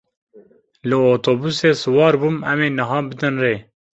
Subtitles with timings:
[0.87, 3.55] Li otobûsê siwar bûm, em ê niha bidin rê.